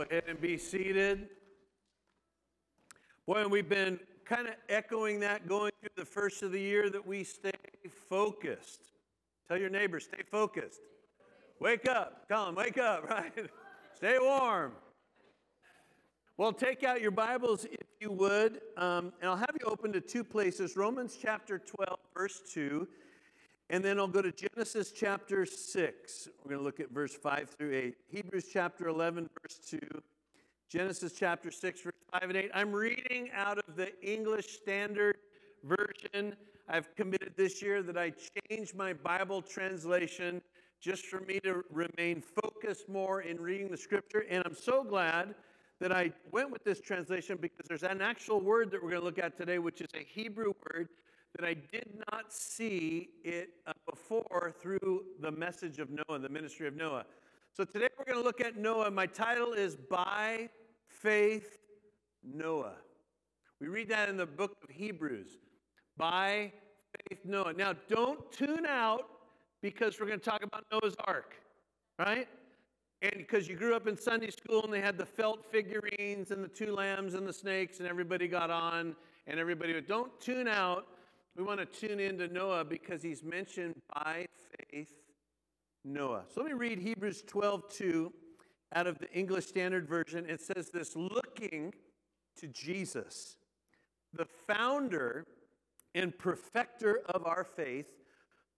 [0.00, 1.28] Go ahead and be seated.
[3.26, 6.88] Boy, and we've been kind of echoing that going through the first of the year
[6.88, 7.50] that we stay
[8.08, 8.80] focused.
[9.46, 10.80] Tell your neighbor, stay focused.
[11.58, 12.26] Wake up.
[12.28, 13.30] Them, wake up, right?
[13.94, 14.72] stay warm.
[16.38, 20.00] Well, take out your Bibles if you would, um, and I'll have you open to
[20.00, 22.88] two places Romans chapter 12, verse 2,
[23.70, 26.28] and then I'll go to Genesis chapter 6.
[26.42, 27.94] We're going to look at verse 5 through 8.
[28.08, 29.78] Hebrews chapter 11, verse 2.
[30.68, 32.50] Genesis chapter 6, verse 5 and 8.
[32.52, 35.18] I'm reading out of the English Standard
[35.62, 36.34] Version.
[36.68, 38.12] I've committed this year that I
[38.48, 40.42] change my Bible translation
[40.80, 44.24] just for me to remain focused more in reading the scripture.
[44.28, 45.36] And I'm so glad
[45.78, 49.06] that I went with this translation because there's an actual word that we're going to
[49.06, 50.88] look at today, which is a Hebrew word
[51.40, 56.68] that I did not see it uh, before through the message of Noah, the ministry
[56.68, 57.06] of Noah.
[57.56, 58.90] So today we're going to look at Noah.
[58.90, 60.50] My title is By
[60.86, 61.58] Faith
[62.22, 62.74] Noah.
[63.58, 65.38] We read that in the book of Hebrews.
[65.96, 66.52] By
[67.08, 67.54] faith Noah.
[67.54, 69.08] Now, don't tune out
[69.62, 71.36] because we're going to talk about Noah's Ark,
[71.98, 72.28] right?
[73.00, 76.44] And because you grew up in Sunday school and they had the felt figurines and
[76.44, 78.94] the two lambs and the snakes and everybody got on
[79.26, 80.86] and everybody don't tune out.
[81.36, 84.26] We want to tune in to Noah because he's mentioned by
[84.70, 84.92] faith
[85.84, 86.24] Noah.
[86.32, 88.12] So let me read Hebrews 12 2
[88.74, 90.28] out of the English Standard Version.
[90.28, 91.72] It says this looking
[92.36, 93.36] to Jesus,
[94.12, 95.24] the founder
[95.94, 97.86] and perfecter of our faith,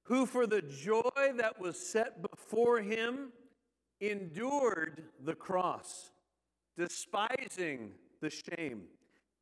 [0.04, 3.32] who for the joy that was set before him
[4.00, 6.10] endured the cross,
[6.76, 8.82] despising the shame,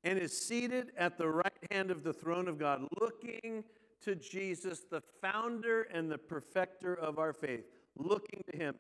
[0.05, 3.65] and is seated at the right hand of the throne of God, looking
[4.03, 7.65] to Jesus, the founder and the perfecter of our faith,
[7.97, 8.75] looking to him.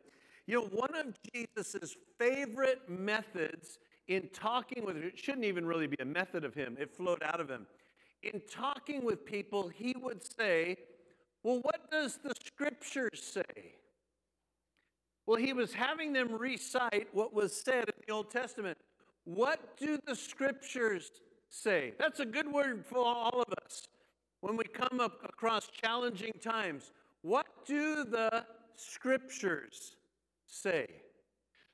[0.46, 5.96] You know, one of Jesus' favorite methods in talking with, it shouldn't even really be
[6.00, 7.66] a method of him, it flowed out of him.
[8.22, 10.76] In talking with people, he would say,
[11.42, 13.74] Well, what does the scriptures say?
[15.26, 18.76] Well, he was having them recite what was said in the Old Testament.
[19.34, 21.12] What do the scriptures
[21.48, 21.92] say?
[22.00, 23.86] That's a good word for all of us
[24.40, 26.90] when we come up across challenging times.
[27.22, 29.94] What do the scriptures
[30.46, 30.88] say?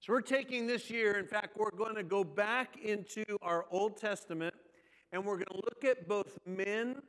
[0.01, 3.97] So, we're taking this year, in fact, we're going to go back into our Old
[3.97, 4.55] Testament
[5.13, 7.01] and we're going to look at both men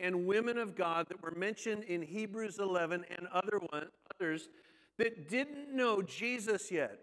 [0.00, 3.88] and women of God that were mentioned in Hebrews 11 and other one,
[4.18, 4.48] others
[4.96, 6.98] that didn't know Jesus yet,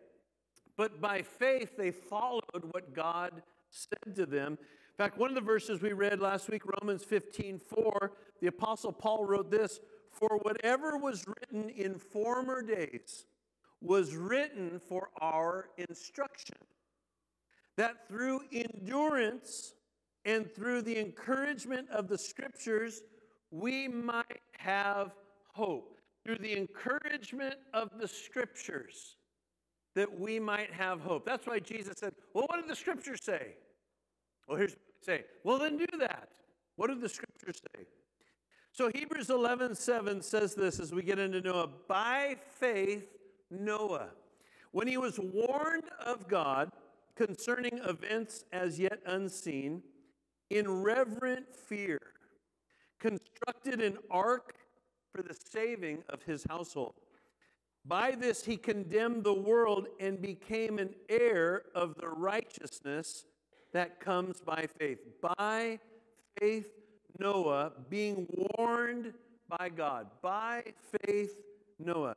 [0.77, 4.53] but by faith they followed what God said to them.
[4.53, 8.11] In fact, one of the verses we read last week, Romans 15 4,
[8.41, 9.79] the Apostle Paul wrote this
[10.11, 13.25] For whatever was written in former days
[13.81, 16.57] was written for our instruction,
[17.75, 19.73] that through endurance
[20.25, 23.01] and through the encouragement of the scriptures,
[23.51, 25.13] we might have
[25.53, 29.16] hope through the encouragement of the scriptures
[29.97, 31.25] that we might have hope.
[31.25, 33.55] That's why Jesus said, Well, what did the scriptures say?
[34.47, 35.23] Well, here's what say.
[35.43, 36.29] Well, then do that.
[36.75, 37.85] What did the scriptures say?
[38.71, 43.07] So Hebrews 11 7 says this as we get into Noah by faith,
[43.49, 44.09] Noah,
[44.71, 46.71] when he was warned of God
[47.15, 49.81] concerning events as yet unseen,
[50.51, 51.99] in reverent fear,
[52.99, 54.53] constructed an ark
[55.11, 56.93] for the saving of his household.
[57.87, 63.25] By this he condemned the world and became an heir of the righteousness
[63.73, 64.99] that comes by faith.
[65.21, 65.79] By
[66.39, 66.67] faith,
[67.19, 68.27] Noah, being
[68.57, 69.13] warned
[69.47, 70.07] by God.
[70.21, 70.63] By
[71.05, 71.35] faith,
[71.79, 72.15] Noah.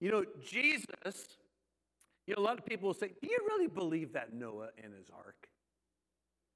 [0.00, 1.36] You know, Jesus,
[2.26, 4.94] you know, a lot of people will say, Do you really believe that Noah and
[4.94, 5.48] his ark?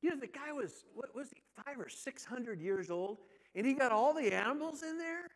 [0.02, 3.18] You know, the guy was, what was he, five or six hundred years old,
[3.54, 5.28] and he got all the animals in there?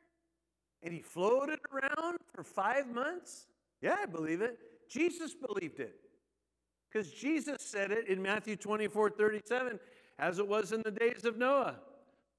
[0.82, 3.46] And he floated around for five months?
[3.82, 4.58] Yeah, I believe it.
[4.88, 5.94] Jesus believed it.
[6.90, 9.78] Because Jesus said it in Matthew 24 37,
[10.18, 11.76] as it was in the days of Noah.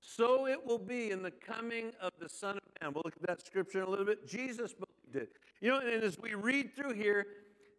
[0.02, 2.92] So it will be in the coming of the Son of Man.
[2.94, 4.28] We'll look at that scripture in a little bit.
[4.28, 5.32] Jesus believed it.
[5.62, 7.28] You know, and as we read through here,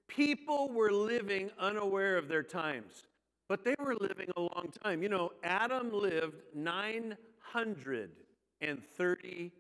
[0.06, 3.08] people were living unaware of their times,
[3.48, 5.02] but they were living a long time.
[5.02, 9.52] You know, Adam lived 930 years.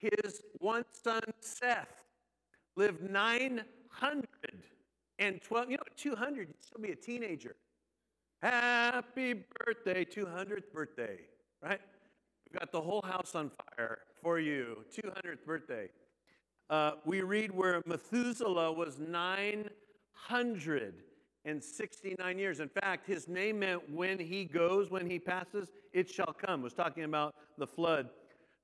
[0.00, 2.04] His one son, Seth,
[2.76, 5.70] lived 912.
[5.70, 7.54] You know, 200, you'd still be a teenager.
[8.42, 11.18] Happy birthday, 200th birthday,
[11.62, 11.80] right?
[12.50, 15.90] We've got the whole house on fire for you, 200th birthday.
[16.70, 19.68] Uh, we read where Methuselah was 9
[20.28, 22.60] 569 years.
[22.60, 26.60] In fact, his name meant when he goes, when he passes, it shall come.
[26.60, 28.08] It was talking about the flood.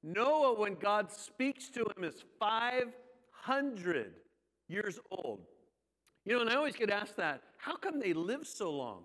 [0.06, 4.12] Noah, when God speaks to him, is 500
[4.68, 5.40] years old.
[6.24, 9.02] You know, and I always get asked that how come they live so long?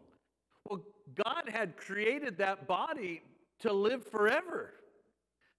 [0.70, 0.84] Well,
[1.16, 3.24] God had created that body
[3.62, 4.74] to live forever.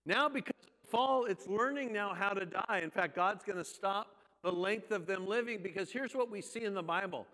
[0.06, 2.80] Now, because of fall, it's learning now how to die.
[2.82, 4.14] In fact, God's going to stop
[4.44, 7.26] the length of them living because here's what we see in the Bible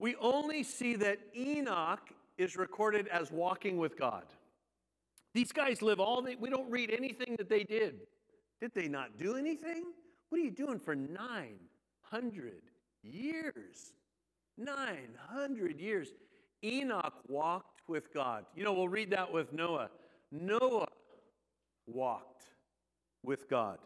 [0.00, 4.24] we only see that Enoch is recorded as walking with God.
[5.34, 8.00] These guys live all the, we don't read anything that they did.
[8.60, 9.84] Did they not do anything?
[10.28, 12.52] What are you doing for 900
[13.02, 13.92] years?
[14.58, 16.08] 900 years.
[16.64, 18.44] Enoch walked with God.
[18.54, 19.90] You know, we'll read that with Noah.
[20.30, 20.88] Noah
[21.86, 22.44] walked
[23.22, 23.78] with God.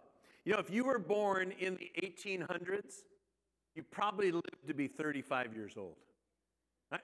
[0.44, 3.04] You know, if you were born in the 1800s,
[3.74, 5.96] you probably lived to be 35 years old.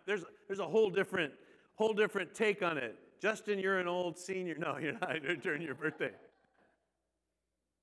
[0.07, 1.33] There's, there's a whole different,
[1.75, 2.97] whole different take on it.
[3.21, 4.57] Justin, you're an old senior.
[4.59, 6.13] No, you're not during your birthday.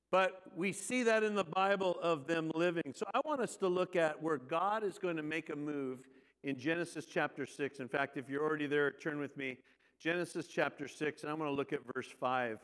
[0.10, 2.94] But we see that in the Bible of them living.
[2.96, 6.00] So I want us to look at where God is going to make a move
[6.44, 7.80] in Genesis chapter 6.
[7.80, 9.58] In fact, if you're already there, turn with me.
[10.00, 12.60] Genesis chapter 6, and I'm going to look at verse 5.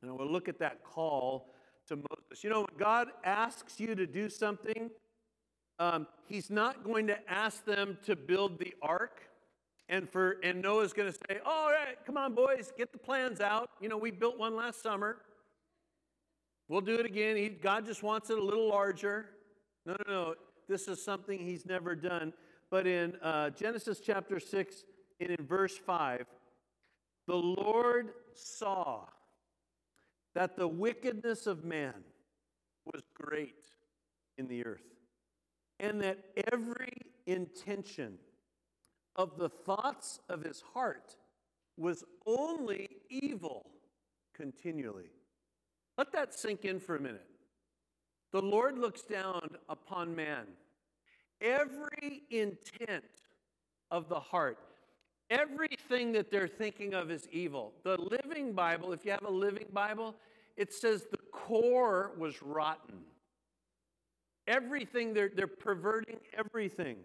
[0.00, 1.50] And I will look at that call
[1.88, 2.42] to Moses.
[2.42, 4.90] You know, when God asks you to do something,
[5.78, 9.20] um, he's not going to ask them to build the ark.
[9.88, 13.40] And for and Noah's going to say, "All right, come on, boys, get the plans
[13.40, 13.70] out.
[13.80, 15.18] You know, we built one last summer.
[16.68, 17.36] We'll do it again.
[17.36, 19.26] He, God just wants it a little larger.
[19.84, 20.34] No, no, no.
[20.66, 22.32] This is something He's never done.
[22.70, 24.84] But in uh, Genesis chapter six,
[25.20, 26.26] and in verse five,
[27.26, 29.04] the Lord saw
[30.34, 31.94] that the wickedness of man
[32.86, 33.64] was great
[34.36, 34.82] in the earth
[35.80, 36.18] and that
[36.52, 36.92] every
[37.26, 38.18] intention
[39.16, 41.16] of the thoughts of his heart
[41.76, 43.66] was only evil
[44.34, 45.10] continually.
[45.96, 47.26] Let that sink in for a minute.
[48.32, 50.46] The Lord looks down upon man.
[51.40, 53.04] Every intent
[53.90, 54.58] of the heart,
[55.30, 57.72] everything that they're thinking of is evil.
[57.84, 60.16] The Living Bible, if you have a Living Bible,
[60.56, 63.00] it says the core was rotten.
[64.46, 66.96] Everything, they're, they're perverting everything.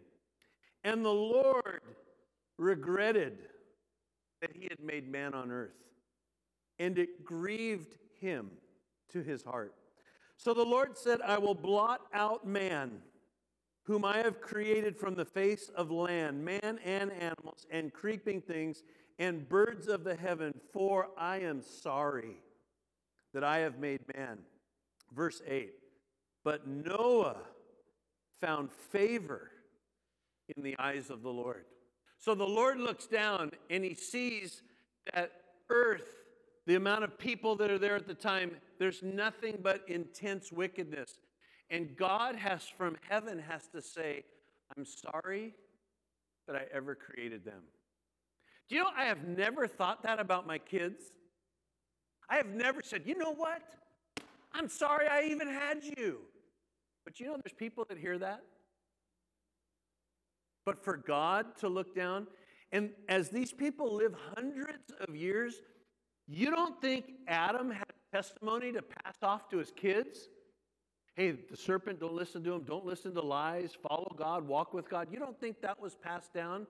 [0.84, 1.82] And the Lord
[2.58, 3.38] regretted
[4.42, 5.76] that he had made man on earth,
[6.78, 8.52] and it grieved him
[9.10, 9.74] to his heart.
[10.38, 13.00] So the Lord said, I will blot out man,
[13.84, 18.84] whom I have created from the face of land, man and animals, and creeping things,
[19.18, 22.38] and birds of the heaven, for I am sorry
[23.34, 24.38] that I have made man.
[25.14, 25.74] Verse 8
[26.46, 27.42] But Noah
[28.40, 29.52] found favor
[30.56, 31.66] in the eyes of the Lord.
[32.18, 34.62] So the Lord looks down and he sees
[35.14, 35.32] that
[35.70, 36.18] earth,
[36.66, 41.20] the amount of people that are there at the time, there's nothing but intense wickedness.
[41.70, 44.24] And God has, from heaven, has to say,
[44.78, 45.54] I'm sorry
[46.48, 47.62] that I ever created them.
[48.68, 51.02] Do you know, I have never thought that about my kids.
[52.30, 53.62] I have never said, you know what?
[54.54, 56.20] I'm sorry I even had you.
[57.04, 58.44] But you know, there's people that hear that.
[60.70, 62.28] But for God to look down,
[62.72, 65.64] and as these people live hundreds of years,
[66.28, 70.30] you don't think Adam had testimony to pass off to his kids?
[71.16, 74.88] Hey, the serpent, don't listen to him, don't listen to lies, follow God, walk with
[74.88, 75.08] God.
[75.12, 76.68] You don't think that was passed down?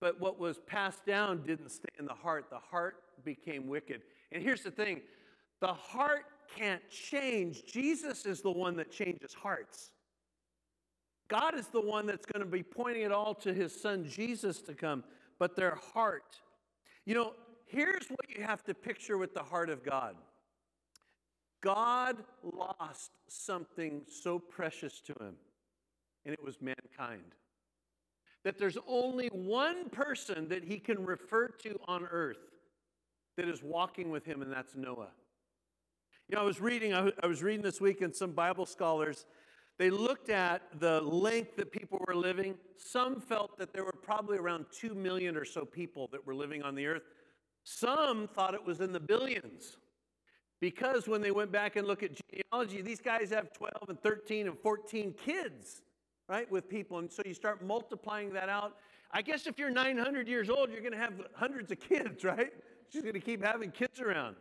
[0.00, 2.44] But what was passed down didn't stay in the heart.
[2.48, 4.02] The heart became wicked.
[4.30, 5.00] And here's the thing
[5.60, 6.26] the heart
[6.56, 7.64] can't change.
[7.64, 9.90] Jesus is the one that changes hearts.
[11.32, 14.60] God is the one that's going to be pointing it all to his son Jesus
[14.62, 15.02] to come,
[15.38, 16.36] but their heart.
[17.06, 17.32] You know,
[17.64, 20.16] here's what you have to picture with the heart of God
[21.62, 25.36] God lost something so precious to him,
[26.26, 27.34] and it was mankind.
[28.44, 32.44] That there's only one person that he can refer to on earth
[33.38, 35.12] that is walking with him, and that's Noah.
[36.28, 39.24] You know, I was reading, I was reading this week, and some Bible scholars,
[39.78, 42.54] they looked at the length that people were living.
[42.76, 46.62] Some felt that there were probably around 2 million or so people that were living
[46.62, 47.02] on the earth.
[47.64, 49.76] Some thought it was in the billions.
[50.60, 54.46] Because when they went back and look at genealogy, these guys have 12 and 13
[54.46, 55.82] and 14 kids,
[56.28, 56.98] right, with people.
[56.98, 58.76] And so you start multiplying that out.
[59.10, 62.52] I guess if you're 900 years old, you're going to have hundreds of kids, right?
[62.90, 64.36] She's going to keep having kids around.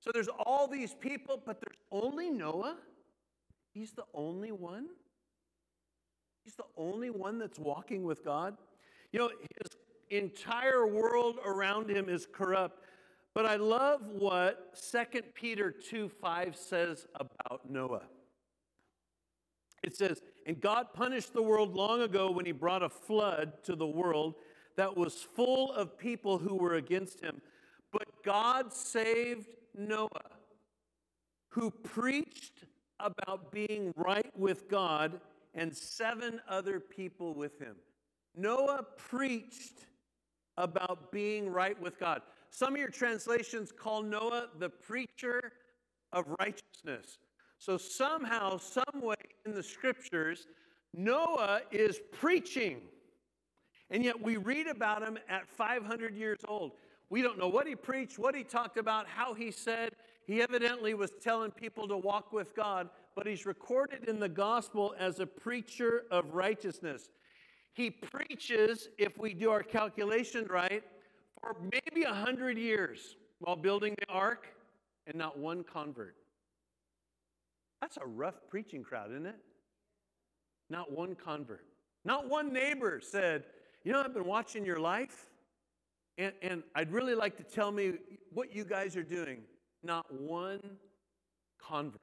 [0.00, 2.76] So there's all these people, but there's only Noah.
[3.72, 4.86] He's the only one.
[6.44, 8.56] He's the only one that's walking with God.
[9.12, 9.76] You know, his
[10.10, 12.84] entire world around him is corrupt.
[13.34, 18.02] But I love what 2 Peter 2 5 says about Noah.
[19.82, 23.74] It says, And God punished the world long ago when he brought a flood to
[23.74, 24.34] the world
[24.76, 27.40] that was full of people who were against him.
[27.90, 30.08] But God saved Noah,
[31.48, 32.64] who preached
[33.02, 35.20] about being right with God
[35.54, 37.76] and seven other people with him.
[38.36, 39.86] Noah preached
[40.56, 42.22] about being right with God.
[42.50, 45.52] Some of your translations call Noah the preacher
[46.12, 47.18] of righteousness.
[47.58, 49.14] So, somehow, some way
[49.46, 50.46] in the scriptures,
[50.94, 52.80] Noah is preaching.
[53.90, 56.72] And yet, we read about him at 500 years old.
[57.08, 59.90] We don't know what he preached, what he talked about, how he said.
[60.26, 64.94] He evidently was telling people to walk with God, but he's recorded in the gospel
[64.98, 67.10] as a preacher of righteousness.
[67.74, 70.82] He preaches, if we do our calculation right,
[71.40, 74.46] for maybe a hundred years while building the ark,
[75.06, 76.14] and not one convert.
[77.80, 79.38] That's a rough preaching crowd, isn't it?
[80.70, 81.64] Not one convert.
[82.04, 83.44] Not one neighbor said,
[83.84, 85.26] You know, I've been watching your life,
[86.18, 87.94] and, and I'd really like to tell me
[88.32, 89.42] what you guys are doing.
[89.82, 90.60] Not one
[91.60, 92.00] convert.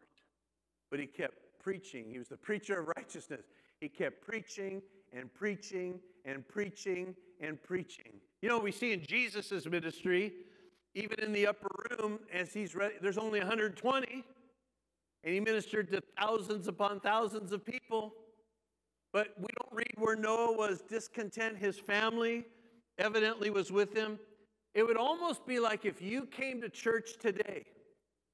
[0.90, 2.06] But he kept preaching.
[2.10, 3.46] He was the preacher of righteousness.
[3.80, 4.82] He kept preaching
[5.14, 8.14] and preaching and preaching and preaching.
[8.42, 10.34] You know, we see in Jesus' ministry,
[10.96, 14.24] even in the upper room, as he's ready, there's only 120,
[15.24, 18.14] and he ministered to thousands upon thousands of people.
[19.12, 21.58] But we don't read where Noah was discontent.
[21.58, 22.46] His family
[22.98, 24.20] evidently was with him.
[24.74, 27.66] It would almost be like if you came to church today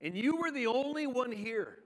[0.01, 1.80] and you were the only one here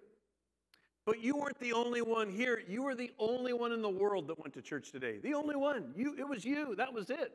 [1.10, 2.62] but you weren't the only one here.
[2.68, 5.18] You were the only one in the world that went to church today.
[5.18, 5.91] The only one.
[5.96, 6.75] You, it was you.
[6.75, 7.34] That was it.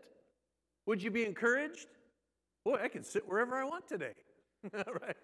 [0.86, 1.88] Would you be encouraged?
[2.64, 4.14] Boy, I can sit wherever I want today.
[4.72, 5.16] right?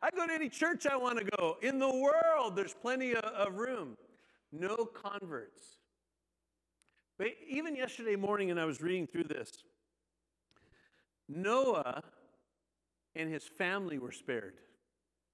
[0.00, 1.56] I go to any church I want to go.
[1.62, 3.96] In the world, there's plenty of, of room.
[4.52, 5.80] No converts.
[7.18, 9.64] But even yesterday morning, and I was reading through this,
[11.28, 12.02] Noah
[13.14, 14.54] and his family were spared.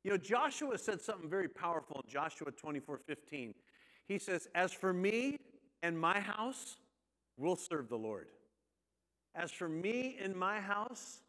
[0.04, 3.54] You know, Joshua said something very powerful in Joshua 24 15.
[4.08, 5.38] He says, As for me
[5.82, 6.76] and my house,
[7.36, 8.28] we'll serve the Lord.
[9.34, 11.22] As for me and my house,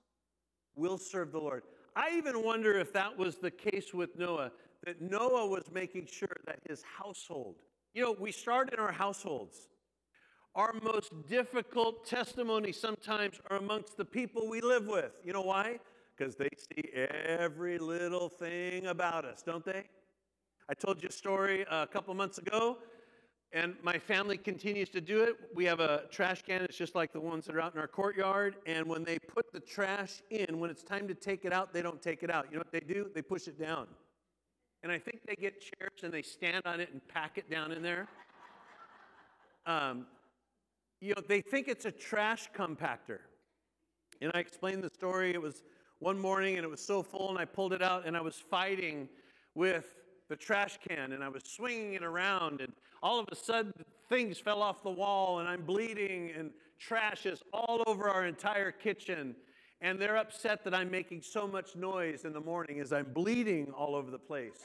[0.76, 1.64] we'll serve the Lord.
[1.96, 4.52] I even wonder if that was the case with Noah,
[4.86, 7.56] that Noah was making sure that his household,
[7.94, 9.70] you know, we start in our households.
[10.56, 15.12] Our most difficult testimony sometimes are amongst the people we live with.
[15.24, 15.80] You know why?
[16.16, 19.84] because they see every little thing about us, don't they?
[20.70, 22.78] I told you a story a couple months ago,
[23.52, 25.36] and my family continues to do it.
[25.54, 27.88] We have a trash can, it's just like the ones that are out in our
[27.88, 31.74] courtyard, and when they put the trash in, when it's time to take it out,
[31.74, 32.46] they don't take it out.
[32.50, 33.10] You know what they do?
[33.14, 33.88] They push it down.
[34.84, 37.72] And I think they get chairs and they stand on it and pack it down
[37.72, 38.08] in there.
[39.66, 40.08] Um,
[41.04, 43.20] you know, they think it's a trash compactor.
[44.22, 45.32] And I explained the story.
[45.32, 45.64] It was
[46.00, 48.36] one morning and it was so full and I pulled it out and I was
[48.36, 49.10] fighting
[49.54, 49.96] with
[50.30, 53.74] the trash can and I was swinging it around and all of a sudden
[54.08, 58.72] things fell off the wall and I'm bleeding and trash is all over our entire
[58.72, 59.36] kitchen
[59.82, 63.72] and they're upset that I'm making so much noise in the morning as I'm bleeding
[63.72, 64.62] all over the place.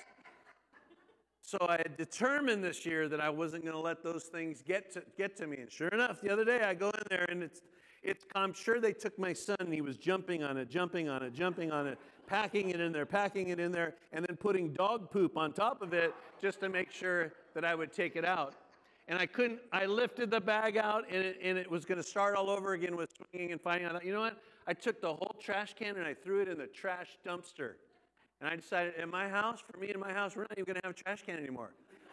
[1.48, 4.92] So I had determined this year that I wasn't going to let those things get
[4.92, 5.56] to, get to me.
[5.56, 7.62] And sure enough, the other day I go in there and it's
[8.02, 11.22] it's, I'm sure they took my son and he was jumping on it, jumping on
[11.22, 14.74] it, jumping on it, packing it in there, packing it in there, and then putting
[14.74, 18.26] dog poop on top of it just to make sure that I would take it
[18.26, 18.54] out.
[19.08, 22.06] And I couldn't, I lifted the bag out and it, and it was going to
[22.06, 23.86] start all over again with swinging and fighting.
[23.86, 24.36] I thought, you know what?
[24.66, 27.76] I took the whole trash can and I threw it in the trash dumpster.
[28.40, 30.76] And I decided, in my house, for me in my house, we're not even going
[30.76, 31.70] to have a trash can anymore.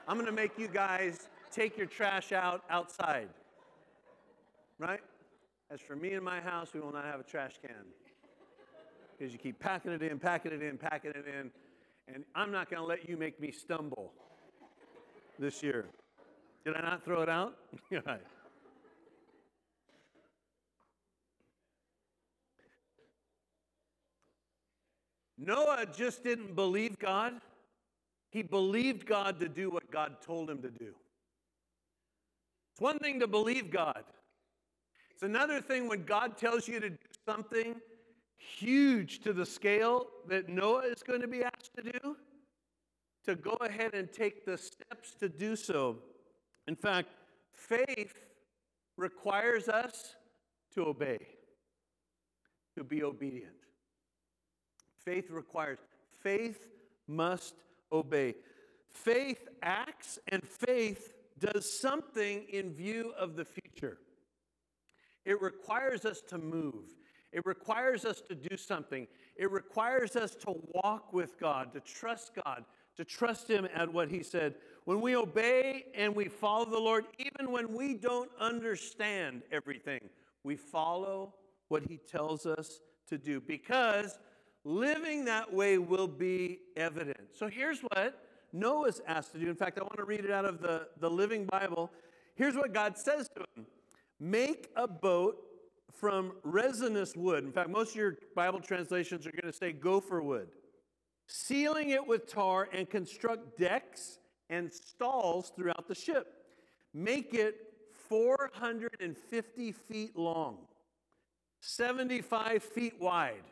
[0.08, 3.30] I'm going to make you guys take your trash out outside.
[4.80, 5.02] Right?
[5.72, 7.86] As for me and my house, we will not have a trash can.
[9.18, 11.52] Because you keep packing it in, packing it in, packing it in.
[12.14, 14.12] And I'm not going to let you make me stumble
[15.40, 15.86] this year.
[16.66, 17.56] Did I not throw it out?
[17.92, 18.22] right.
[25.38, 27.34] Noah just didn't believe God.
[28.30, 30.94] He believed God to do what God told him to do.
[32.74, 34.04] It's one thing to believe God,
[35.12, 37.76] it's another thing when God tells you to do something
[38.38, 42.18] huge to the scale that Noah is going to be asked to do,
[43.26, 45.98] to go ahead and take the steps to do so.
[46.68, 47.10] In fact,
[47.54, 48.14] faith
[48.98, 50.16] requires us
[50.74, 51.20] to obey,
[52.78, 53.65] to be obedient.
[55.06, 55.78] Faith requires,
[56.22, 56.68] faith
[57.08, 57.54] must
[57.92, 58.36] obey.
[58.90, 64.00] Faith acts and faith does something in view of the future.
[65.26, 66.96] It requires us to move.
[67.32, 69.08] It requires us to do something.
[69.36, 72.64] It requires us to walk with God, to trust God,
[72.96, 74.56] to trust Him at what He said.
[74.86, 80.00] When we obey and we follow the Lord, even when we don't understand everything,
[80.44, 81.34] we follow
[81.68, 84.18] what He tells us to do because
[84.66, 87.30] living that way will be evident.
[87.32, 89.50] So here's what Noah's asked to do.
[89.50, 91.92] In fact, I want to read it out of the, the Living Bible.
[92.36, 93.66] Here's what God says to him
[94.20, 95.38] Make a boat
[95.94, 97.46] from resinous wood.
[97.46, 100.50] In fact, most of your Bible translations are going to say gopher wood.
[101.28, 104.20] Sealing it with tar and construct decks
[104.50, 106.34] and stalls throughout the ship.
[106.94, 107.56] Make it
[108.10, 110.58] 450 feet long,
[111.62, 113.44] 75 feet wide,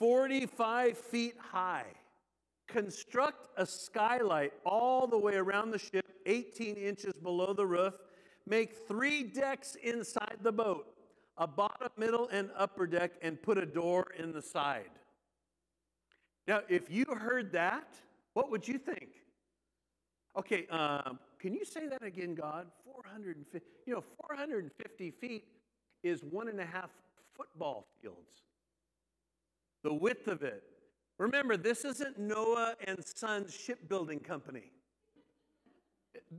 [0.00, 1.86] 45 feet high.
[2.66, 7.94] Construct a skylight all the way around the ship, 18 inches below the roof.
[8.46, 10.86] Make three decks inside the boat
[11.36, 14.90] a bottom, middle, and upper deck, and put a door in the side.
[16.46, 17.94] Now, if you heard that,
[18.34, 19.08] what would you think?
[20.36, 22.66] Okay, um, can you say that again, God?
[22.84, 25.44] 450, you know, 450 feet
[26.02, 26.90] is one and a half
[27.34, 28.42] football fields.
[29.82, 30.62] The width of it.
[31.18, 34.72] Remember, this isn't Noah and Sons Shipbuilding Company.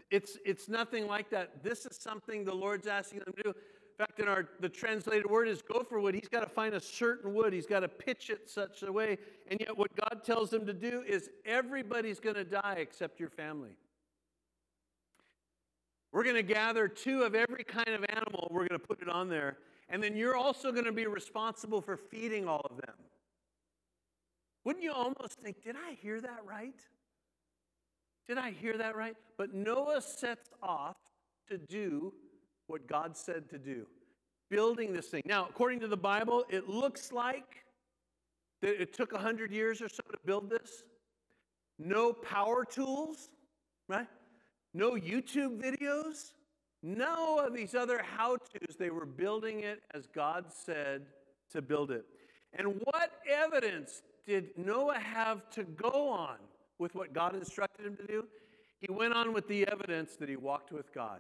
[0.10, 1.64] It's, it's nothing like that.
[1.64, 3.50] This is something the Lord's asking them to do.
[3.50, 6.16] In fact, in our the translated word is gopher wood.
[6.16, 7.54] He's got to find a certain wood.
[7.54, 9.18] He's got to pitch it such a way.
[9.48, 13.30] And yet, what God tells them to do is everybody's going to die except your
[13.30, 13.76] family.
[16.12, 18.48] We're going to gather two of every kind of animal.
[18.50, 19.58] We're going to put it on there.
[19.90, 22.96] And then you're also going to be responsible for feeding all of them.
[24.64, 26.80] Wouldn't you almost think, did I hear that right?
[28.28, 29.16] Did I hear that right?
[29.38, 30.98] But Noah sets off
[31.50, 32.14] to do
[32.68, 33.86] what God said to do,
[34.50, 35.24] building this thing.
[35.26, 37.66] Now, according to the Bible, it looks like
[38.62, 40.84] that it took 100 years or so to build this.
[41.80, 43.30] No power tools,
[43.88, 44.08] right?
[44.74, 46.34] No YouTube videos,
[46.84, 48.76] no of these other how to's.
[48.78, 51.08] They were building it as God said
[51.52, 52.06] to build it.
[52.54, 56.38] And what evidence did Noah have to go on
[56.80, 58.26] with what God instructed him to do?
[58.80, 61.20] He went on with the evidence that he walked with God.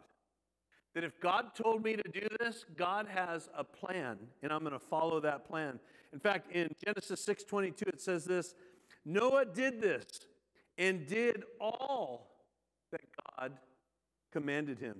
[0.93, 4.73] That if God told me to do this, God has a plan, and I'm going
[4.73, 5.79] to follow that plan.
[6.11, 8.55] In fact, in Genesis 6:22 it says this,
[9.05, 10.05] Noah did this
[10.77, 12.27] and did all
[12.91, 13.53] that God
[14.31, 14.97] commanded him.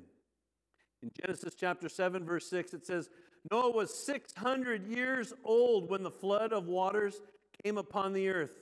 [1.02, 3.10] In Genesis chapter 7 verse 6 it says,
[3.50, 7.22] Noah was 600 years old when the flood of waters
[7.64, 8.58] came upon the earth.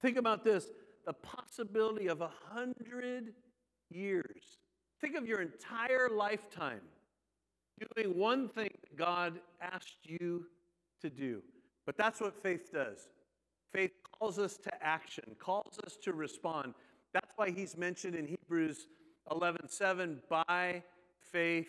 [0.00, 0.70] Think about this,
[1.06, 3.34] the possibility of a hundred
[3.90, 4.58] years
[5.00, 6.82] Think of your entire lifetime
[7.96, 10.44] doing one thing God asked you
[11.00, 11.42] to do.
[11.86, 13.08] But that's what faith does.
[13.72, 16.74] Faith calls us to action, calls us to respond.
[17.14, 18.86] That's why he's mentioned in Hebrews
[19.30, 20.82] 11:7 by
[21.18, 21.68] faith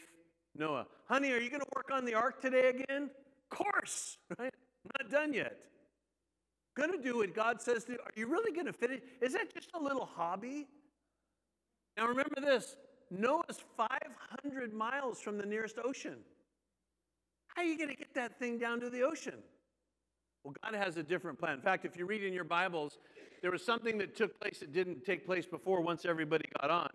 [0.53, 0.87] Noah.
[1.07, 3.09] Honey, are you going to work on the ark today again?
[3.49, 4.53] Of course, right?
[4.99, 5.57] Not done yet.
[6.75, 7.93] Going to do what God says to.
[7.93, 7.97] do?
[8.03, 9.01] Are you really going to finish?
[9.21, 10.67] Is that just a little hobby?
[11.97, 12.75] Now remember this
[13.09, 16.17] Noah's 500 miles from the nearest ocean.
[17.47, 19.39] How are you going to get that thing down to the ocean?
[20.43, 21.53] Well, God has a different plan.
[21.53, 22.97] In fact, if you read in your Bibles,
[23.41, 26.89] there was something that took place that didn't take place before once everybody got on.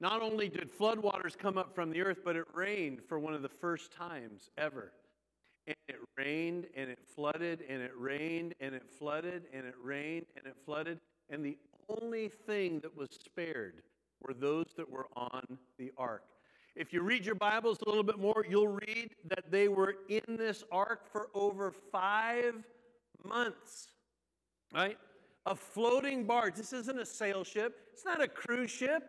[0.00, 3.42] Not only did floodwaters come up from the earth, but it rained for one of
[3.42, 4.92] the first times ever.
[5.66, 10.26] And it rained and it flooded and it rained and it flooded and it rained
[10.36, 10.98] and it flooded.
[11.28, 11.56] And the
[11.88, 13.82] only thing that was spared
[14.22, 16.24] were those that were on the ark.
[16.76, 20.36] If you read your Bibles a little bit more, you'll read that they were in
[20.36, 22.54] this ark for over five
[23.24, 23.88] months,
[24.72, 24.96] right?
[25.46, 26.54] A floating barge.
[26.54, 29.02] This isn't a sail ship, it's not a cruise ship.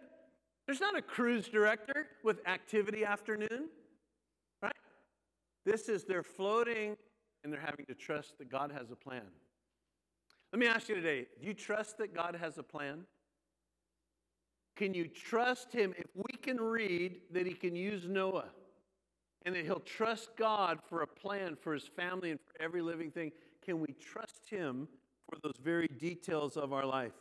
[0.66, 3.70] There's not a cruise director with activity afternoon?
[5.66, 6.98] This is they're floating
[7.44, 9.24] and they're having to trust that God has a plan.
[10.52, 13.06] Let me ask you today do you trust that God has a plan?
[14.76, 15.94] Can you trust him?
[15.98, 18.50] If we can read that he can use Noah
[19.46, 23.12] and that he'll trust God for a plan for his family and for every living
[23.12, 23.32] thing,
[23.64, 24.88] can we trust him
[25.30, 27.14] for those very details of our life?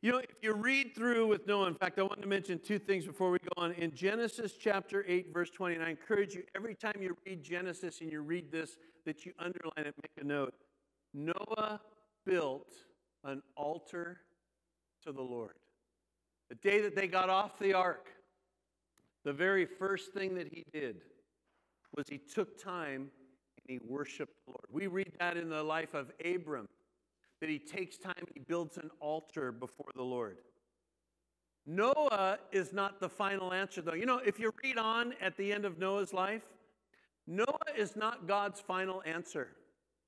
[0.00, 2.78] You know, if you read through with Noah, in fact, I want to mention two
[2.78, 3.72] things before we go on.
[3.72, 8.00] In Genesis chapter 8, verse 20, and I encourage you every time you read Genesis
[8.00, 10.54] and you read this, that you underline it, make a note.
[11.12, 11.80] Noah
[12.24, 12.74] built
[13.24, 14.20] an altar
[15.04, 15.54] to the Lord.
[16.48, 18.06] The day that they got off the ark,
[19.24, 21.02] the very first thing that he did
[21.96, 23.10] was he took time
[23.56, 24.66] and he worshiped the Lord.
[24.70, 26.68] We read that in the life of Abram
[27.40, 30.38] that he takes time and he builds an altar before the Lord.
[31.66, 33.94] Noah is not the final answer, though.
[33.94, 36.42] You know, if you read on at the end of Noah's life,
[37.26, 39.48] Noah is not God's final answer.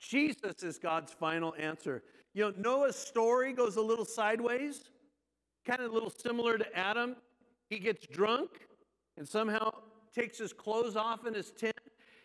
[0.01, 2.03] Jesus is God's final answer.
[2.33, 4.85] You know, Noah's story goes a little sideways,
[5.67, 7.17] kind of a little similar to Adam.
[7.69, 8.51] He gets drunk
[9.19, 9.71] and somehow
[10.15, 11.77] takes his clothes off in his tent,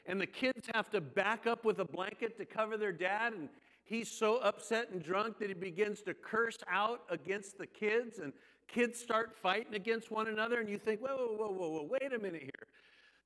[0.06, 3.50] and the kids have to back up with a blanket to cover their dad, and
[3.84, 8.34] he's so upset and drunk that he begins to curse out against the kids, and
[8.68, 12.14] kids start fighting against one another, and you think, whoa, whoa, whoa, whoa, whoa, wait
[12.14, 12.68] a minute here.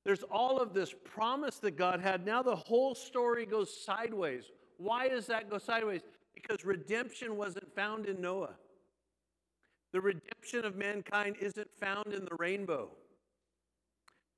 [0.04, 2.24] There's all of this promise that God had.
[2.24, 4.44] Now the whole story goes sideways.
[4.78, 6.00] Why does that go sideways?
[6.34, 8.54] Because redemption wasn't found in Noah.
[9.92, 12.90] The redemption of mankind isn't found in the rainbow.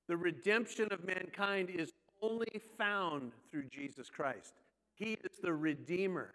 [0.09, 4.54] The redemption of mankind is only found through Jesus Christ.
[4.94, 6.30] He is the Redeemer.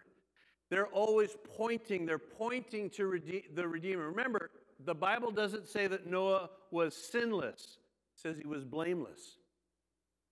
[0.70, 4.08] They're always pointing, they're pointing to rede- the Redeemer.
[4.10, 4.50] Remember,
[4.84, 7.78] the Bible doesn't say that Noah was sinless,
[8.14, 9.38] it says he was blameless.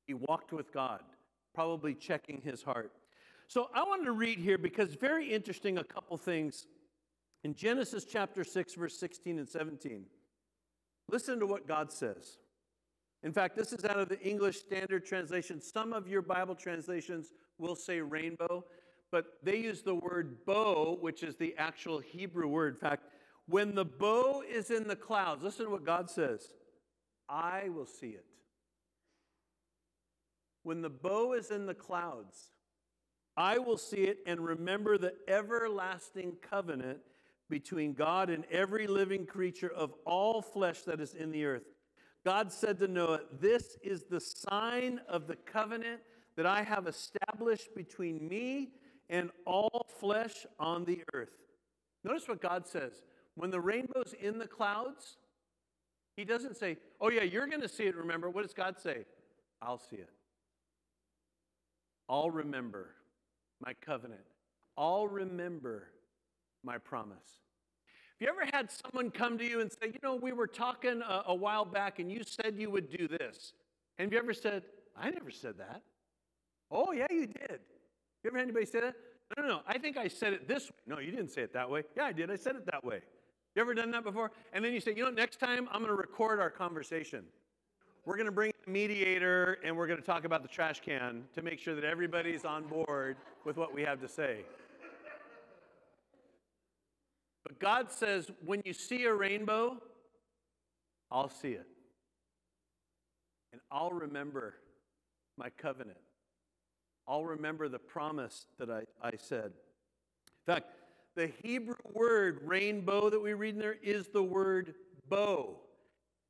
[0.07, 1.03] He walked with God,
[1.55, 2.93] probably checking his heart.
[3.49, 6.67] So I wanted to read here because very interesting a couple things
[7.43, 10.05] in Genesis chapter 6, verse 16 and 17.
[11.09, 12.39] Listen to what God says.
[13.27, 15.61] In fact, this is out of the English Standard Translation.
[15.61, 18.65] Some of your Bible translations will say rainbow,
[19.11, 22.75] but they use the word bow, which is the actual Hebrew word.
[22.75, 23.03] In fact,
[23.49, 26.47] when the bow is in the clouds, listen to what God says
[27.29, 28.27] I will see it.
[30.63, 32.53] When the bow is in the clouds,
[33.37, 37.01] I will see it and remember the everlasting covenant
[37.51, 41.65] between God and every living creature of all flesh that is in the earth.
[42.27, 46.01] God said to Noah, This is the sign of the covenant
[46.37, 48.71] that I have established between me
[49.09, 51.31] and all flesh on the earth.
[52.03, 53.05] Notice what God says.
[53.37, 55.19] When the rainbow's in the clouds,
[56.17, 58.29] He doesn't say, Oh, yeah, you're going to see it, remember.
[58.29, 59.05] What does God say?
[59.63, 60.11] I'll see it.
[62.09, 62.97] I'll remember
[63.65, 64.27] my covenant.
[64.77, 65.91] I'll remember
[66.65, 67.46] my promise.
[68.19, 71.03] Have you ever had someone come to you and say, You know, we were talking
[71.03, 73.53] a, a while back and you said you would do this?
[73.99, 74.63] And have you ever said,
[74.97, 75.83] I never said that?
[76.71, 77.51] Oh, yeah, you did.
[77.51, 77.61] Have
[78.25, 78.95] you ever had anybody say that?
[79.37, 79.61] No, no, no.
[79.67, 80.77] I think I said it this way.
[80.87, 81.83] No, you didn't say it that way.
[81.95, 82.31] Yeah, I did.
[82.31, 83.01] I said it that way.
[83.55, 84.31] You ever done that before?
[84.53, 87.25] And then you say, you know, next time I'm going to record our conversation.
[88.07, 91.25] We're going to bring a mediator and we're going to talk about the trash can
[91.35, 94.41] to make sure that everybody's on board with what we have to say.
[97.47, 99.81] But God says, when you see a rainbow,
[101.13, 101.69] I'll see it.
[103.53, 104.55] And I'll remember
[105.39, 106.01] my covenant.
[107.07, 109.53] I'll remember the promise that I, I said.
[110.49, 110.71] In fact,
[111.15, 114.75] the Hebrew word rainbow that we read in there is the word
[115.09, 115.61] bow.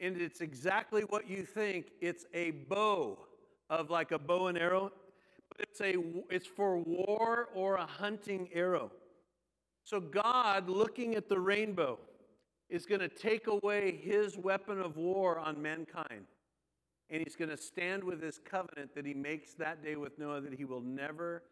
[0.00, 1.92] And it's exactly what you think.
[2.02, 3.18] It's a bow
[3.70, 4.92] of like a bow and arrow,
[5.48, 5.96] but it's a
[6.28, 8.90] it's for war or a hunting arrow.
[9.86, 12.00] So God, looking at the rainbow,
[12.68, 16.26] is going to take away his weapon of war on mankind.
[17.08, 20.40] And he's going to stand with his covenant that he makes that day with Noah
[20.40, 21.44] that he will never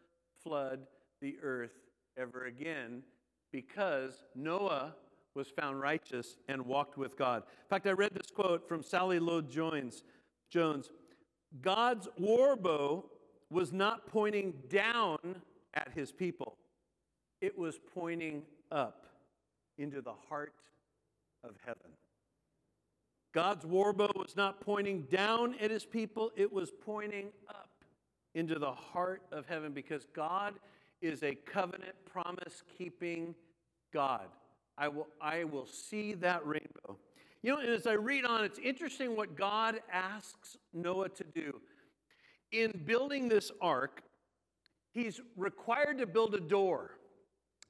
[0.43, 0.81] flood
[1.21, 1.71] the earth
[2.17, 3.03] ever again
[3.53, 4.95] because Noah
[5.33, 7.37] was found righteous and walked with God.
[7.37, 10.03] In fact, I read this quote from Sally Lloyd Jones.
[10.49, 10.89] Jones
[11.61, 13.05] God's war bow
[13.49, 15.17] was not pointing down
[15.73, 16.57] at his people,
[17.45, 19.05] it was pointing up
[19.77, 20.55] into the heart
[21.43, 21.91] of heaven.
[23.35, 27.69] God's war bow was not pointing down at his people, it was pointing up
[28.33, 30.55] into the heart of heaven because God
[31.01, 33.35] is a covenant promise keeping
[33.93, 34.25] God.
[34.75, 36.97] I will, I will see that rainbow.
[37.43, 41.61] You know, as I read on, it's interesting what God asks Noah to do.
[42.51, 44.01] In building this ark,
[44.93, 46.91] he's required to build a door.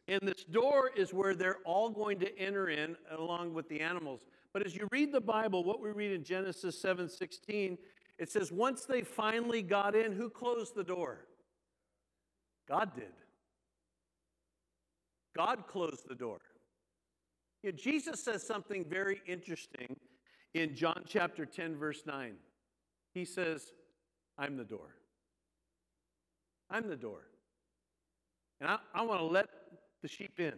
[0.07, 4.21] And this door is where they're all going to enter in along with the animals.
[4.53, 7.77] But as you read the Bible, what we read in Genesis 7:16,
[8.17, 11.25] it says once they finally got in, who closed the door?
[12.67, 13.11] God did.
[15.35, 16.39] God closed the door.
[17.63, 19.97] You know, Jesus says something very interesting
[20.53, 22.35] in John chapter 10, verse 9.
[23.13, 23.73] He says,
[24.37, 24.95] I'm the door.
[26.69, 27.27] I'm the door.
[28.61, 29.47] And I, I want to let
[30.05, 30.53] the sheep in.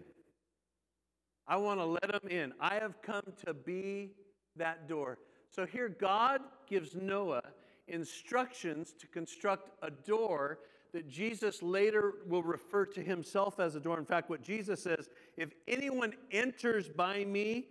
[1.47, 2.51] I want to let them in.
[2.59, 4.09] I have come to be
[4.57, 5.19] that door.
[5.49, 7.43] So here, God gives Noah
[7.87, 10.59] instructions to construct a door
[10.91, 13.97] that Jesus later will refer to himself as a door.
[13.97, 15.07] In fact, what Jesus says
[15.37, 17.67] if anyone enters by me,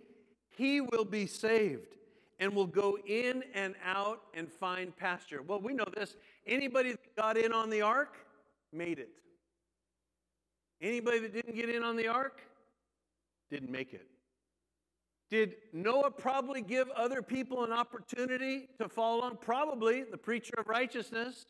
[0.49, 1.95] he will be saved
[2.39, 5.43] and will go in and out and find pasture.
[5.43, 6.15] Well, we know this.
[6.47, 8.17] Anybody that got in on the ark
[8.73, 9.09] made it.
[10.81, 12.41] Anybody that didn't get in on the ark
[13.49, 14.07] didn't make it.
[15.29, 19.37] Did Noah probably give other people an opportunity to follow along?
[19.41, 21.45] Probably, the preacher of righteousness.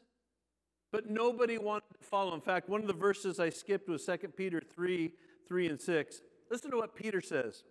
[0.92, 2.34] But nobody wanted to follow.
[2.34, 5.12] In fact, one of the verses I skipped was 2 Peter 3
[5.48, 6.22] 3 and 6.
[6.50, 7.64] Listen to what Peter says.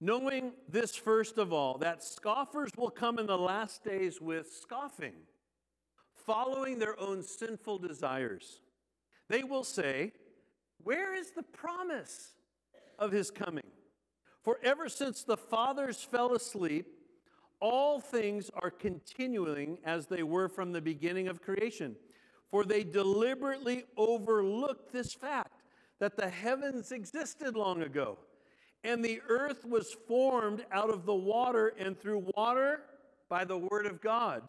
[0.00, 5.12] Knowing this first of all, that scoffers will come in the last days with scoffing,
[6.14, 8.60] following their own sinful desires.
[9.30, 10.12] They will say,
[10.82, 12.32] Where is the promise
[12.98, 13.70] of his coming?
[14.42, 16.86] For ever since the fathers fell asleep,
[17.60, 21.94] all things are continuing as they were from the beginning of creation.
[22.50, 25.62] For they deliberately overlooked this fact
[26.00, 28.18] that the heavens existed long ago,
[28.82, 32.80] and the earth was formed out of the water and through water
[33.28, 34.42] by the word of God.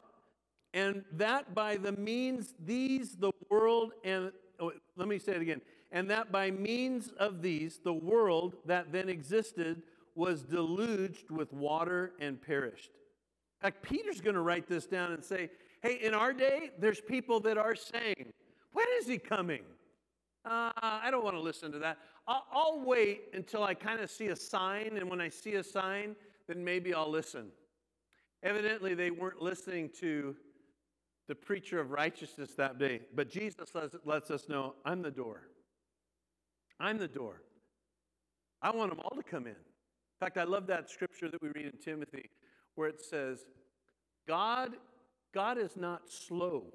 [0.74, 4.32] And that by the means these, the world, and
[4.62, 8.92] oh, let me say it again, and that by means of these, the world that
[8.92, 9.84] then existed
[10.16, 12.92] was deluged with water and perished.
[13.62, 15.50] In fact, Peter's going to write this down and say,
[15.82, 18.32] hey, in our day, there's people that are saying,
[18.72, 19.64] when is he coming?
[20.46, 21.98] Uh, I don't want to listen to that.
[22.28, 25.64] I'll, I'll wait until I kind of see a sign, and when I see a
[25.64, 26.16] sign,
[26.48, 27.48] then maybe I'll listen.
[28.44, 30.36] Evidently, they weren't listening to
[31.28, 35.48] the preacher of righteousness that day, but Jesus lets, lets us know I'm the door.
[36.80, 37.42] I'm the door.
[38.62, 39.52] I want them all to come in.
[39.52, 42.30] In fact, I love that scripture that we read in Timothy
[42.76, 43.46] where it says,
[44.28, 44.72] God,
[45.34, 46.66] God is not slow.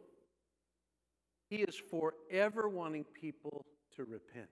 [1.49, 3.65] He is forever wanting people
[3.97, 4.49] to repent.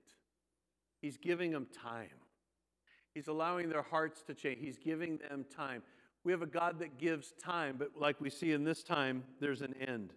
[1.02, 2.08] He's giving them time.
[3.14, 4.58] He's allowing their hearts to change.
[4.60, 5.82] He's giving them time.
[6.24, 9.60] We have a God that gives time, but like we see in this time, there's
[9.60, 10.14] an end.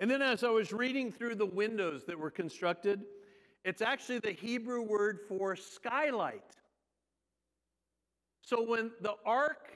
[0.00, 3.02] And then as I was reading through the windows that were constructed,
[3.64, 6.56] it's actually the Hebrew word for skylight.
[8.42, 9.70] So when the ark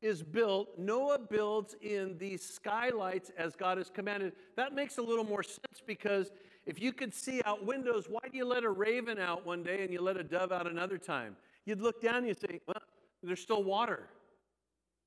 [0.00, 4.32] is built, Noah builds in these skylights as God has commanded.
[4.56, 6.30] That makes a little more sense because
[6.66, 9.82] if you could see out windows, why do you let a raven out one day
[9.82, 11.36] and you let a dove out another time?
[11.66, 12.80] You'd look down and you'd say, well,
[13.22, 14.08] there's still water.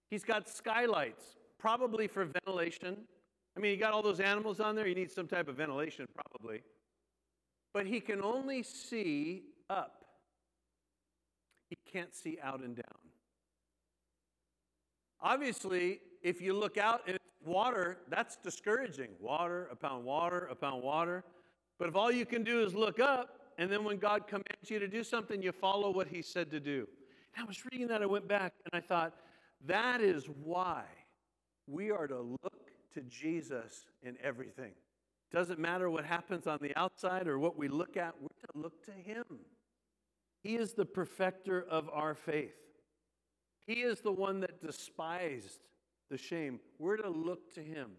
[0.09, 2.97] He's got skylights, probably for ventilation.
[3.55, 6.07] I mean, you got all those animals on there, you need some type of ventilation,
[6.13, 6.61] probably.
[7.73, 10.05] But he can only see up,
[11.69, 12.85] he can't see out and down.
[15.21, 19.09] Obviously, if you look out it's water, that's discouraging.
[19.19, 21.23] Water upon water upon water.
[21.79, 24.79] But if all you can do is look up, and then when God commands you
[24.79, 26.87] to do something, you follow what He said to do.
[27.35, 29.13] And I was reading that, I went back and I thought,
[29.65, 30.83] that is why
[31.67, 34.71] we are to look to Jesus in everything.
[35.31, 38.85] Doesn't matter what happens on the outside or what we look at, we're to look
[38.85, 39.23] to Him.
[40.41, 42.55] He is the perfecter of our faith.
[43.65, 45.59] He is the one that despised
[46.09, 46.59] the shame.
[46.79, 47.91] We're to look to him.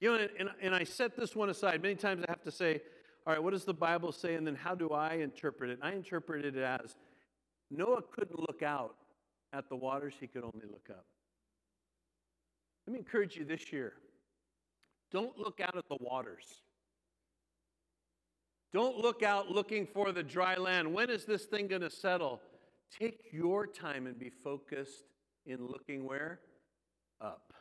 [0.00, 1.82] You know, and, and I set this one aside.
[1.82, 2.82] Many times I have to say,
[3.26, 4.34] all right, what does the Bible say?
[4.34, 5.78] And then how do I interpret it?
[5.82, 6.96] I interpret it as
[7.70, 8.96] Noah couldn't look out
[9.52, 11.06] at the waters, he could only look up.
[12.86, 13.94] Let me encourage you this year
[15.10, 16.62] don't look out at the waters.
[18.72, 20.92] Don't look out looking for the dry land.
[20.92, 22.40] When is this thing going to settle?
[22.98, 25.04] Take your time and be focused
[25.46, 26.40] in looking where?
[27.20, 27.54] Up.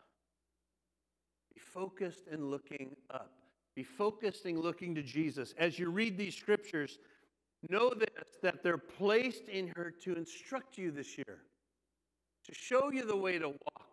[1.54, 3.32] Be focused in looking up.
[3.76, 5.54] Be focused in looking to Jesus.
[5.58, 7.00] As you read these scriptures,
[7.69, 11.39] know this that they're placed in her to instruct you this year,
[12.47, 13.88] to show you the way to walk,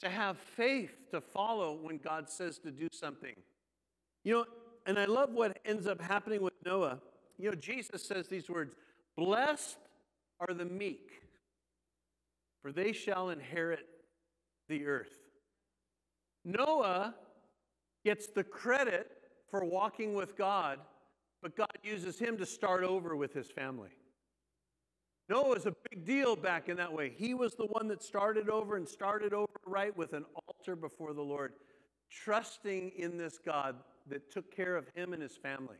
[0.00, 3.34] to have faith to follow when God says to do something.
[4.24, 4.44] You know,
[4.86, 7.00] and I love what ends up happening with Noah.
[7.38, 8.74] You know, Jesus says these words
[9.16, 9.78] Blessed
[10.40, 11.22] are the meek,
[12.62, 13.86] for they shall inherit
[14.68, 15.18] the earth.
[16.44, 17.14] Noah
[18.04, 19.10] gets the credit
[19.50, 20.78] for walking with God,
[21.42, 23.90] but God uses him to start over with his family.
[25.28, 27.12] Noah was a big deal back in that way.
[27.16, 31.12] He was the one that started over and started over right with an altar before
[31.12, 31.54] the Lord,
[32.10, 33.76] trusting in this God
[34.08, 35.78] that took care of him and his family.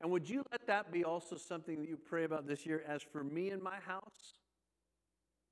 [0.00, 2.82] And would you let that be also something that you pray about this year?
[2.86, 4.34] As for me and my house,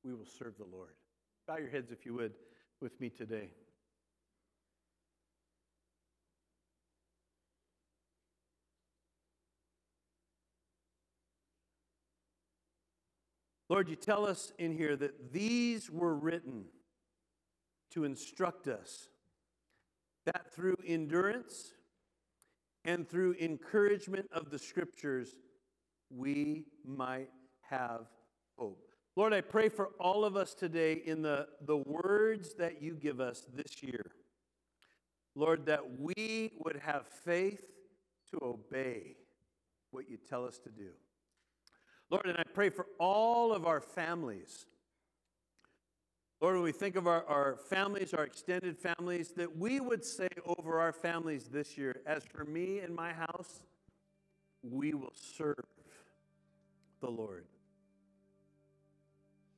[0.04, 0.94] we will serve the Lord.
[1.46, 2.32] Bow your heads, if you would,
[2.80, 3.50] with me today.
[13.68, 16.66] Lord, you tell us in here that these were written
[17.90, 19.08] to instruct us
[20.26, 21.72] that through endurance
[22.84, 25.36] and through encouragement of the scriptures,
[26.10, 27.30] we might
[27.68, 28.06] have
[28.58, 28.92] hope.
[29.16, 33.20] Lord, I pray for all of us today in the, the words that you give
[33.20, 34.04] us this year.
[35.34, 37.62] Lord, that we would have faith
[38.30, 39.16] to obey
[39.90, 40.90] what you tell us to do.
[42.10, 44.66] Lord, and I pray for all of our families.
[46.40, 50.28] Lord, when we think of our, our families, our extended families, that we would say
[50.44, 53.62] over our families this year, as for me and my house,
[54.62, 55.64] we will serve
[57.00, 57.46] the Lord.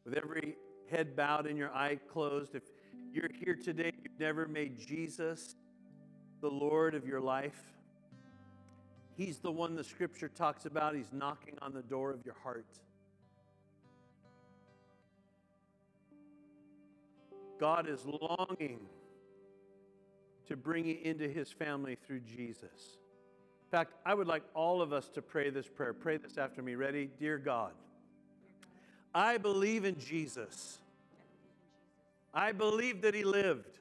[0.04, 0.56] With every
[0.90, 2.62] head bowed and your eye closed, if
[3.12, 5.56] you're here today, you've never made Jesus
[6.40, 7.60] the Lord of your life,
[9.18, 10.94] He's the one the scripture talks about.
[10.94, 12.64] He's knocking on the door of your heart.
[17.58, 18.78] God is longing
[20.46, 22.98] to bring you into his family through Jesus.
[23.66, 25.92] In fact, I would like all of us to pray this prayer.
[25.92, 26.76] Pray this after me.
[26.76, 27.10] Ready?
[27.18, 27.72] Dear God,
[29.12, 30.78] I believe in Jesus.
[32.32, 33.80] I believe that he lived.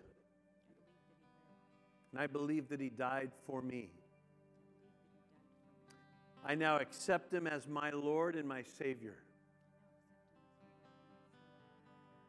[2.12, 3.92] And I believe that he died for me.
[6.48, 9.16] I now accept him as my Lord and my Savior.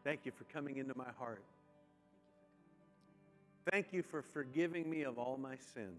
[0.02, 1.44] Thank you for coming into my heart.
[3.70, 5.92] Thank you for forgiving me of all my sin.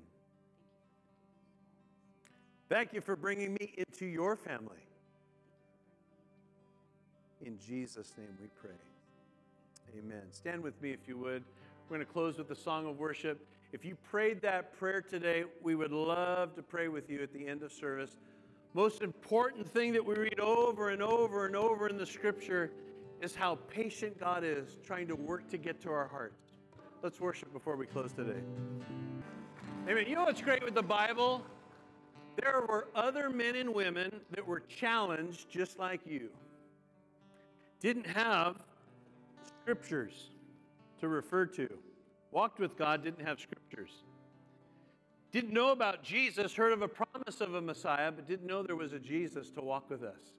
[2.68, 4.84] Thank you for bringing me into your family.
[7.46, 8.78] In Jesus' name we pray.
[9.98, 10.24] Amen.
[10.32, 11.44] Stand with me if you would.
[11.88, 13.40] We're going to close with a song of worship.
[13.72, 17.48] If you prayed that prayer today, we would love to pray with you at the
[17.48, 18.18] end of service.
[18.74, 22.72] Most important thing that we read over and over and over in the scripture
[23.22, 26.54] is how patient God is trying to work to get to our hearts.
[27.04, 28.40] Let's worship before we close today.
[29.88, 30.06] Amen.
[30.08, 31.46] You know what's great with the Bible?
[32.42, 36.30] There were other men and women that were challenged just like you.
[37.82, 38.56] Didn't have
[39.62, 40.32] scriptures
[41.00, 41.70] to refer to
[42.32, 43.92] walked with God, didn't have scriptures.
[45.32, 48.76] Didn't know about Jesus, heard of a promise of a Messiah, but didn't know there
[48.76, 50.34] was a Jesus to walk with us.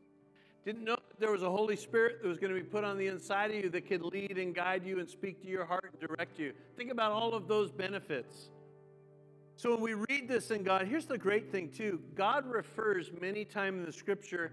[0.64, 3.06] Didn't know there was a Holy Spirit that was going to be put on the
[3.06, 6.08] inside of you that could lead and guide you and speak to your heart and
[6.08, 6.52] direct you.
[6.76, 8.50] Think about all of those benefits.
[9.56, 12.00] So when we read this in God, here's the great thing too.
[12.14, 14.52] God refers many times in the scripture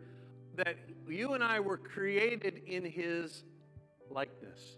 [0.55, 0.75] that
[1.07, 3.43] you and I were created in his
[4.09, 4.77] likeness.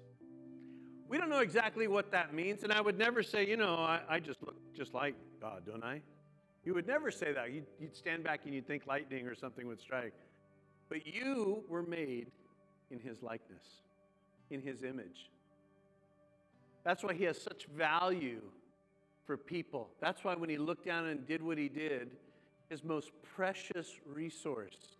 [1.10, 4.02] We don't know exactly what that means, and I would never say, you know, I,
[4.08, 6.02] I just look just like God, don't I?
[6.64, 7.52] You would never say that.
[7.52, 10.14] You'd, you'd stand back and you'd think lightning or something would strike.
[10.88, 12.28] But you were made
[12.92, 13.64] in his likeness,
[14.52, 15.32] in his image.
[16.84, 18.42] That's why he has such value
[19.26, 19.90] for people.
[20.00, 22.12] That's why when he looked down and did what he did,
[22.70, 24.98] his most precious resource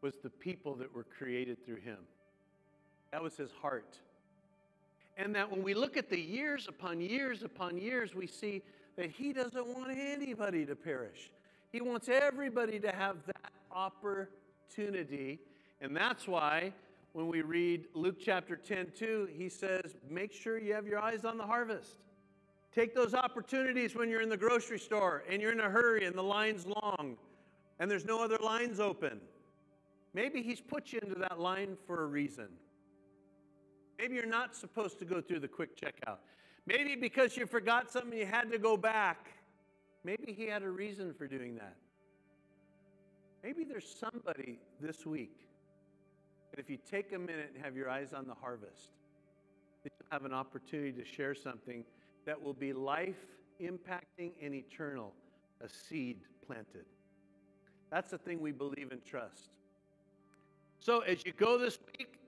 [0.00, 1.98] was the people that were created through him.
[3.10, 3.98] That was his heart.
[5.16, 8.62] And that when we look at the years upon years upon years, we see
[8.96, 11.30] that He doesn't want anybody to perish.
[11.70, 15.38] He wants everybody to have that opportunity.
[15.80, 16.72] And that's why
[17.12, 21.24] when we read Luke chapter 10 2, He says, Make sure you have your eyes
[21.24, 21.98] on the harvest.
[22.74, 26.16] Take those opportunities when you're in the grocery store and you're in a hurry and
[26.16, 27.18] the line's long
[27.78, 29.20] and there's no other lines open.
[30.14, 32.48] Maybe He's put you into that line for a reason.
[33.98, 36.18] Maybe you're not supposed to go through the quick checkout.
[36.66, 39.28] Maybe because you forgot something, you had to go back.
[40.04, 41.76] Maybe he had a reason for doing that.
[43.42, 45.36] Maybe there's somebody this week
[46.50, 48.90] that if you take a minute and have your eyes on the harvest,
[49.84, 51.84] you'll have an opportunity to share something
[52.24, 53.26] that will be life
[53.60, 55.12] impacting and eternal,
[55.60, 56.84] a seed planted.
[57.90, 59.50] That's the thing we believe and trust.
[60.80, 62.18] So as you go this week,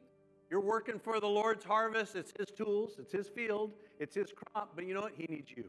[0.50, 2.16] you're working for the Lord's harvest.
[2.16, 4.72] It's His tools, it's His field, it's His crop.
[4.74, 5.12] But you know what?
[5.16, 5.64] He needs you.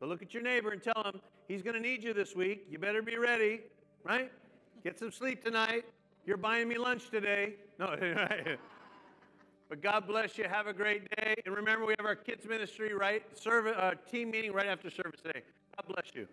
[0.00, 2.66] So look at your neighbor and tell him He's going to need you this week.
[2.70, 3.60] You better be ready,
[4.04, 4.30] right?
[4.84, 5.84] Get some sleep tonight.
[6.24, 7.54] you're buying me lunch today.
[7.78, 8.58] No, right.
[9.68, 10.44] But God bless you.
[10.44, 11.34] Have a great day.
[11.44, 13.22] And remember, we have our kids' ministry, right?
[13.38, 15.42] Service, uh, team meeting right after service today.
[15.76, 16.26] God bless you.